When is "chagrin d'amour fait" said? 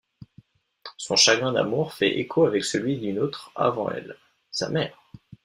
1.15-2.17